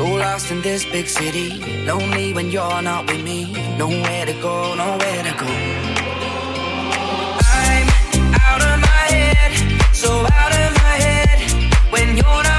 [0.00, 3.52] So lost in this big city, lonely when you're not with me.
[3.76, 5.50] Nowhere to go, nowhere to go.
[7.58, 7.88] I'm
[8.32, 11.38] out of my head, so out of my head
[11.92, 12.49] when you're not.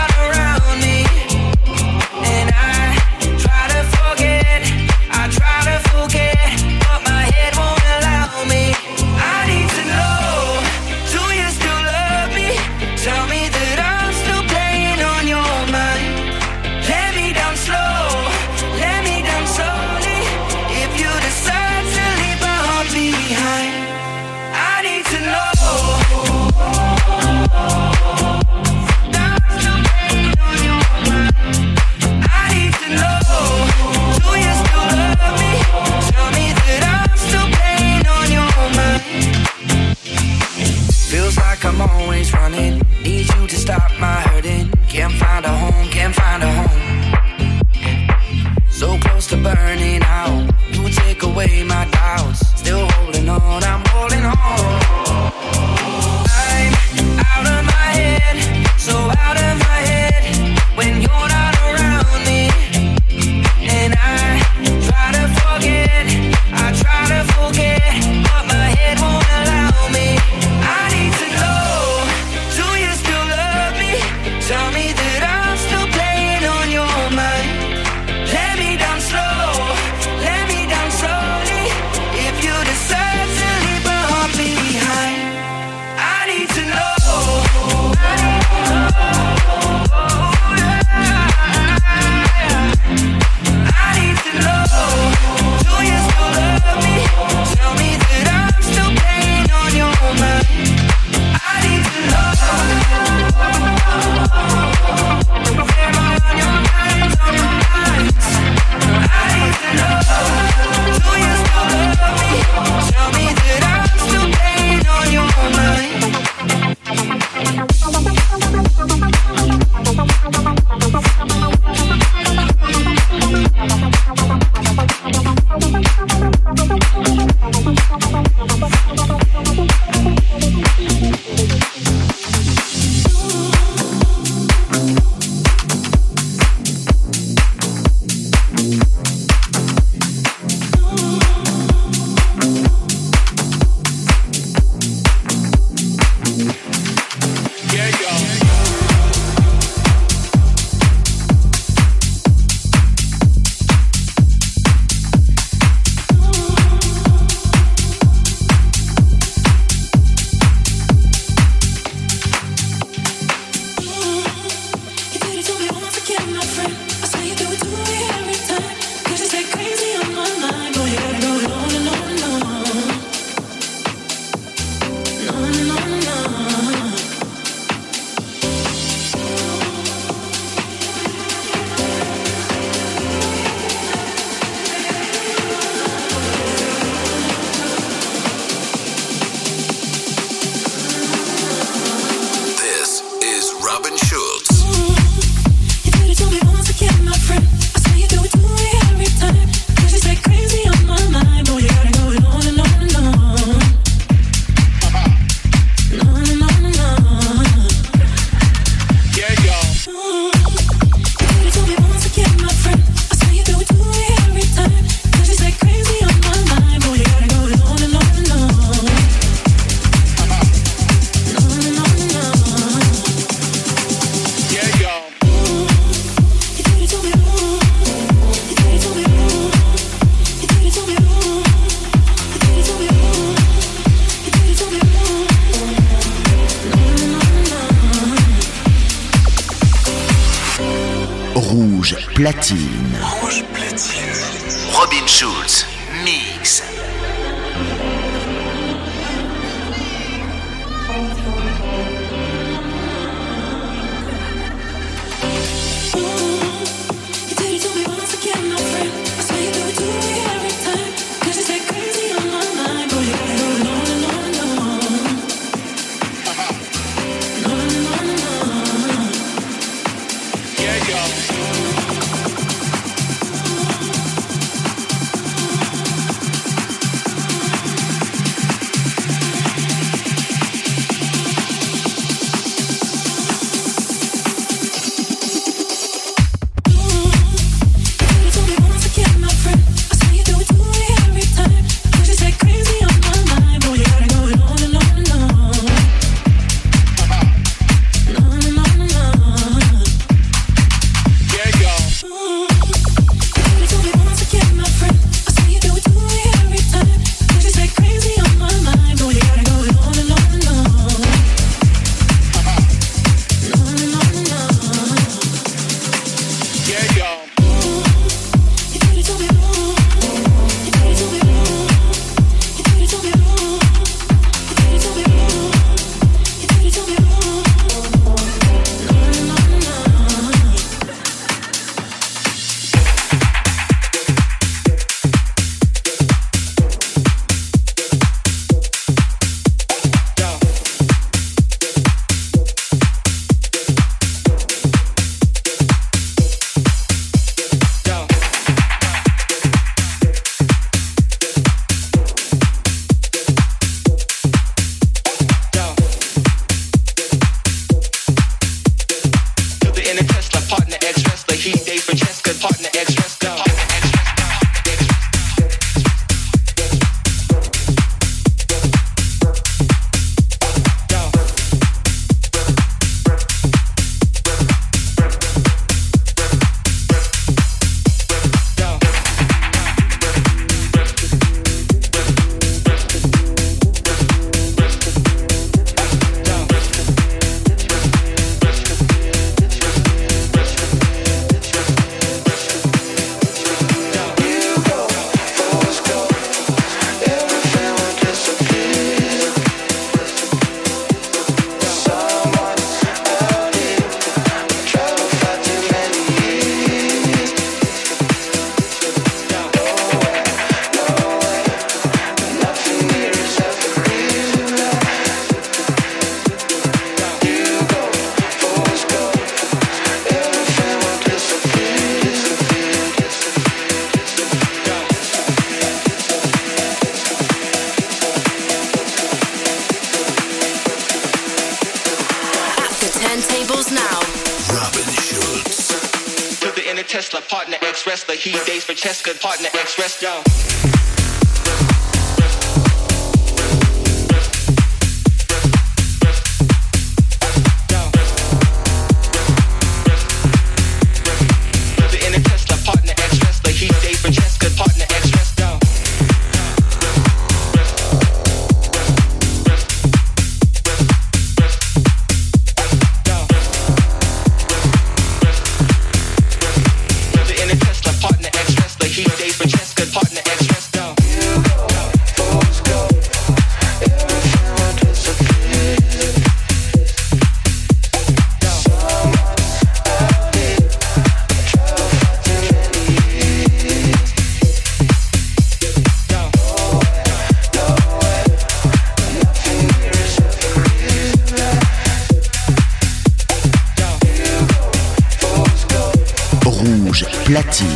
[497.25, 497.70] platine.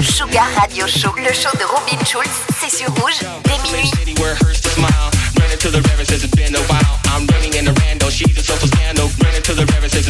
[0.00, 3.90] Sugar Radio Show, le show de Robin Schulz, c'est sur rouge dès minuit.
[7.16, 9.08] I'm running in the rando, she's a social scandal.
[9.24, 10.06] Running to the river, says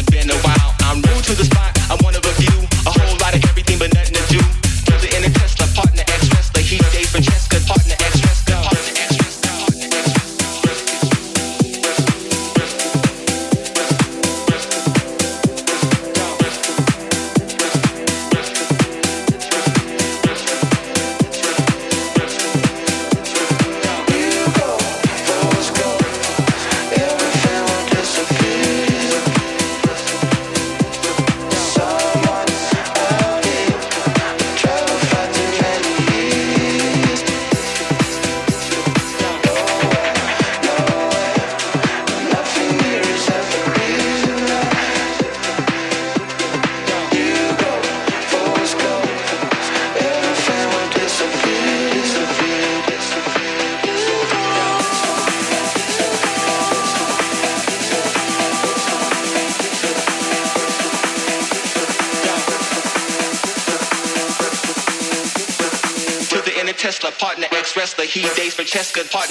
[68.77, 69.09] dates good.
[69.09, 69.26] partner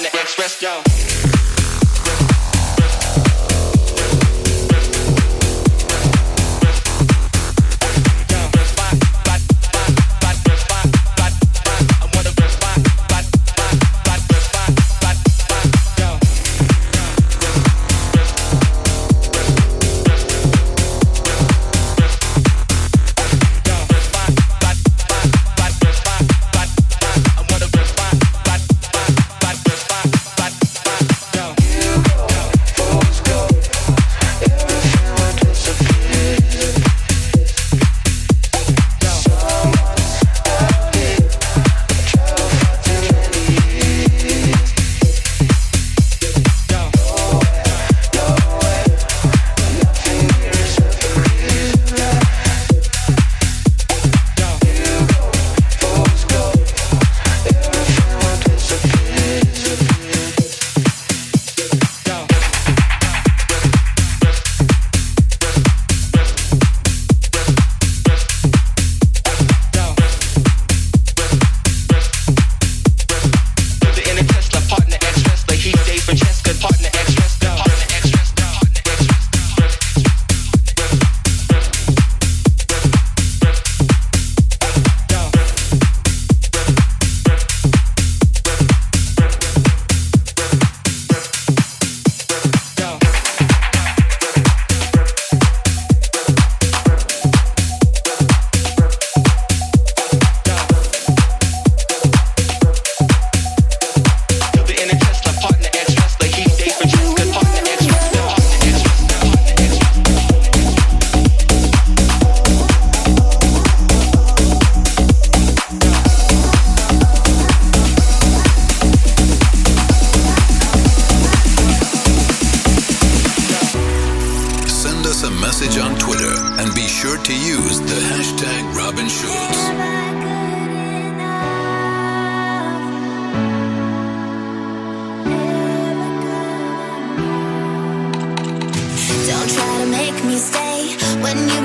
[140.35, 140.97] c'est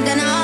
[0.04, 0.41] que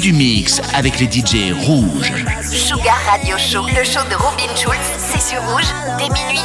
[0.00, 2.12] du mix avec les DJ rouges.
[2.50, 5.66] Sugar Radio Show, le show de Robin Schulz, c'est sur rouge
[5.98, 6.40] dès minuit.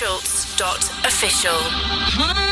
[0.00, 2.49] schulz.official.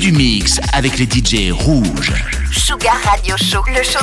[0.00, 2.12] du mix avec les DJ rouges.
[2.50, 4.02] Sugar Radio Show, le show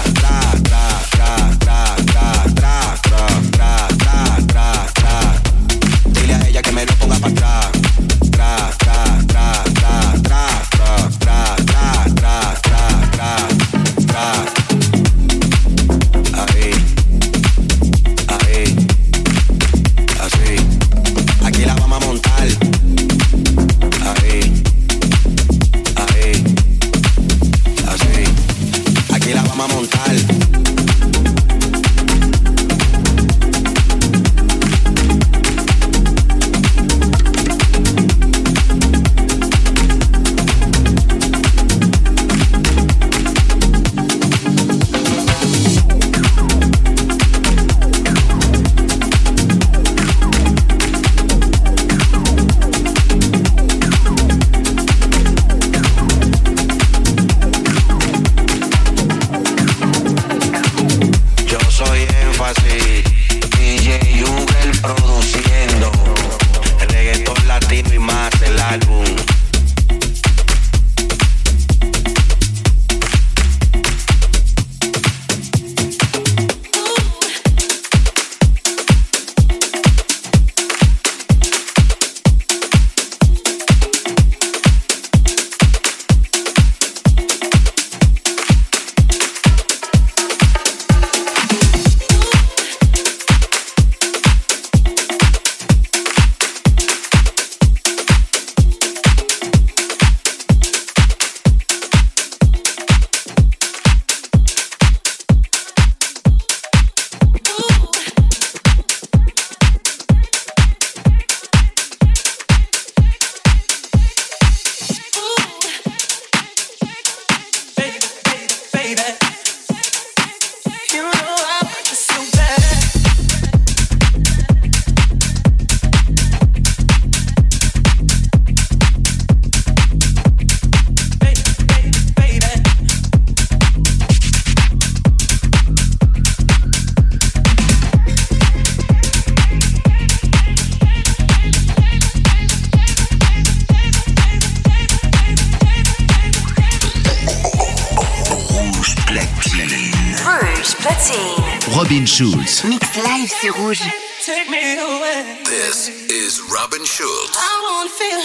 [152.11, 152.65] Schulz.
[152.65, 153.79] Mix live, c'est rouge.
[154.25, 155.37] Take me away.
[155.45, 157.31] This is Robin Schulz.
[157.37, 158.21] I won't feel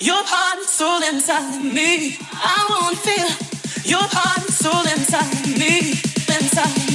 [0.00, 2.16] your heart and soul inside me.
[2.32, 3.26] I won't feel
[3.84, 5.98] your heart and soul inside me.
[6.28, 6.93] Inside me.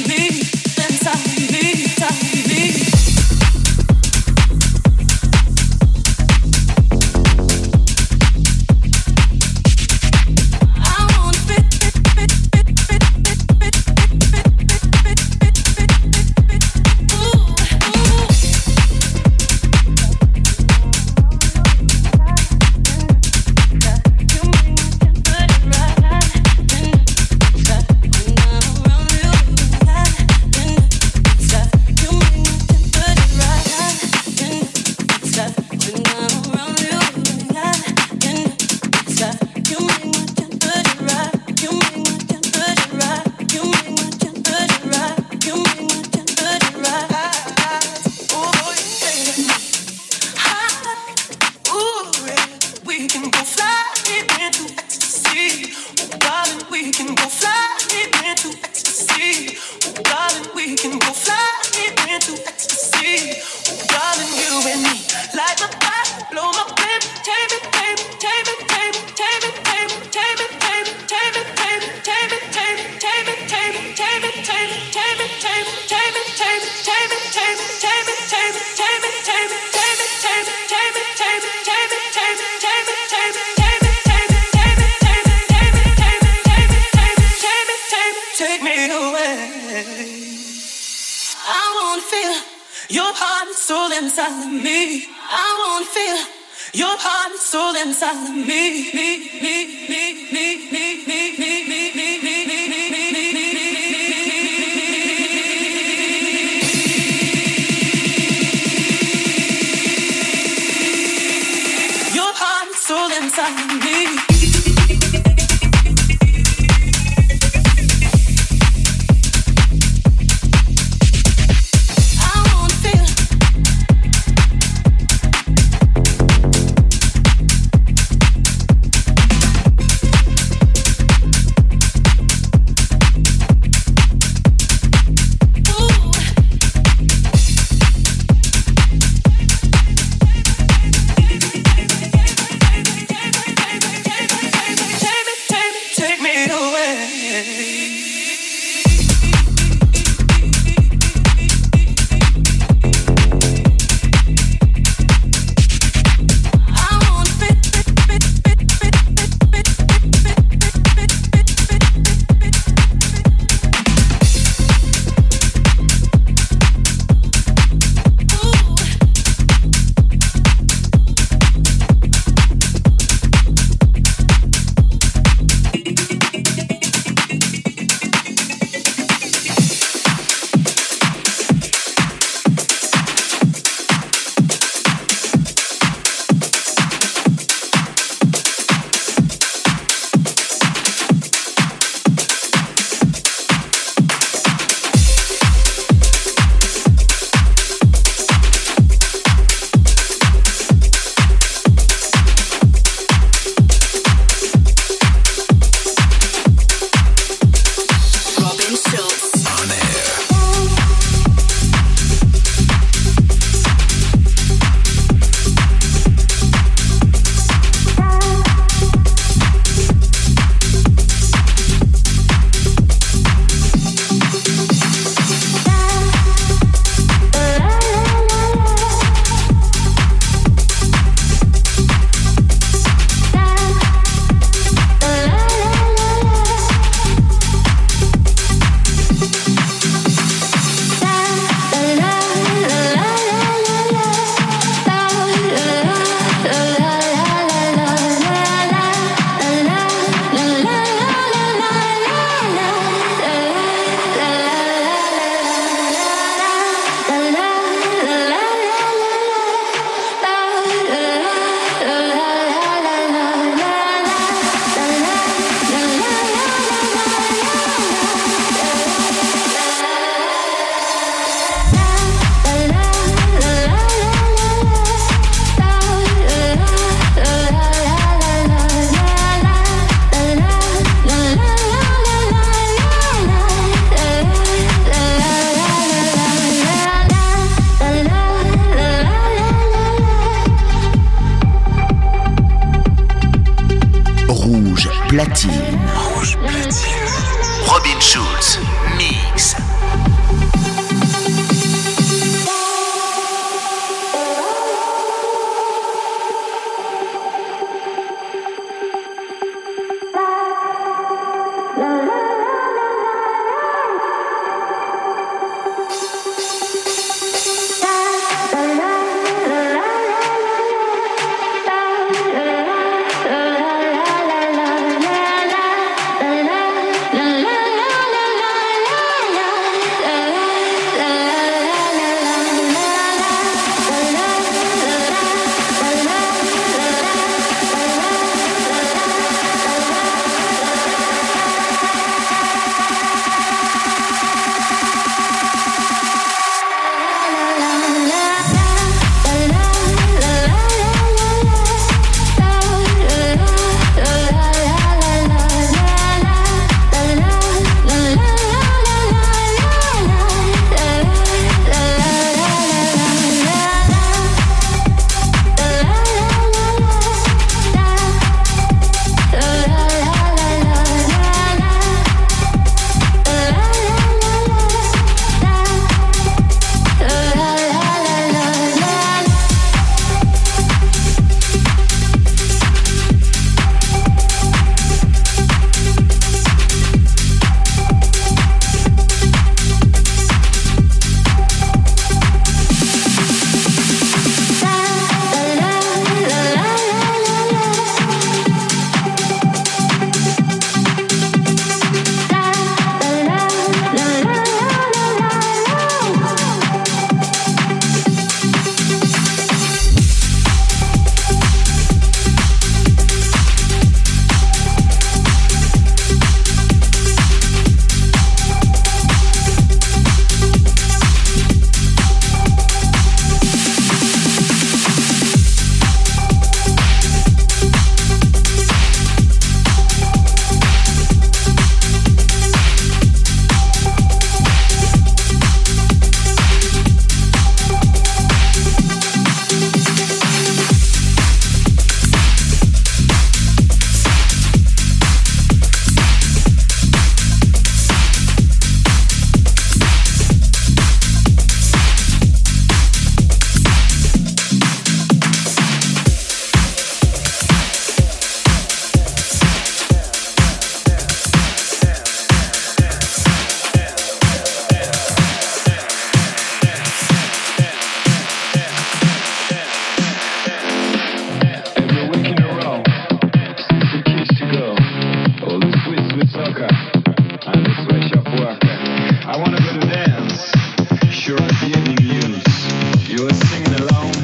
[483.20, 484.19] Since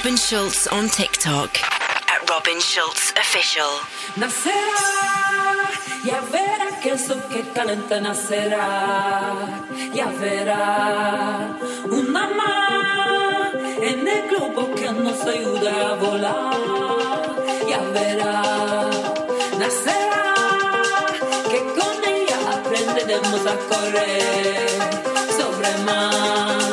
[0.00, 1.50] Robin Schulz on TikTok.
[2.08, 3.68] At Robin Schulz Official.
[4.16, 4.80] Nacerá,
[6.02, 9.36] ya verá que eso que calienta nacerá,
[9.92, 11.54] ya verá
[11.90, 17.36] una en el globo que nos ayuda a volar,
[17.68, 18.40] ya verá,
[19.58, 20.34] nacerá,
[21.50, 24.70] que con ella aprenderemos a correr
[25.36, 26.72] sobre mar,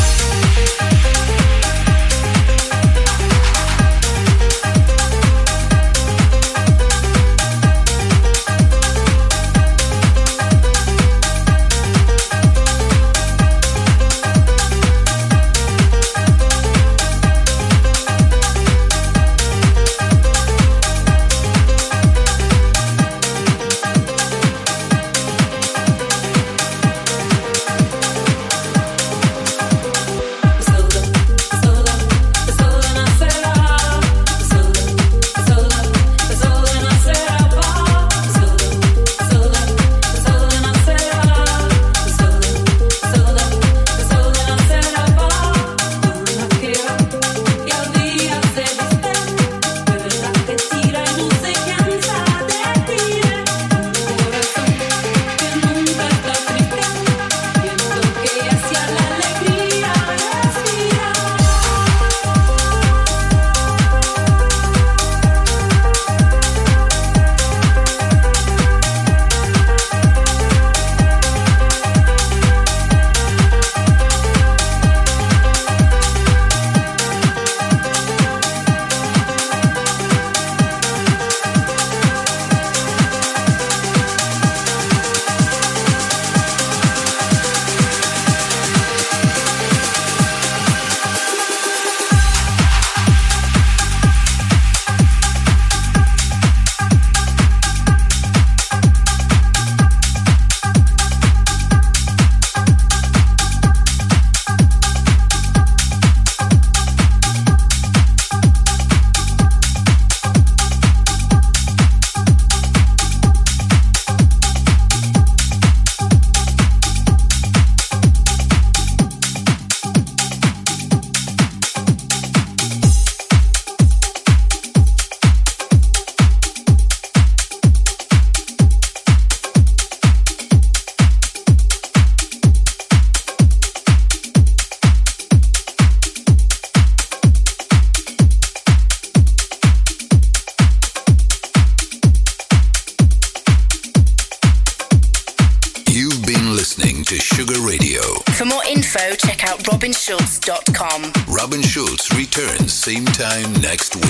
[153.21, 154.00] Time next.